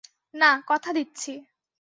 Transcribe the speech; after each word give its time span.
না, 0.33 0.49
কথা 0.67 0.89
দিচ্ছি। 0.93 1.31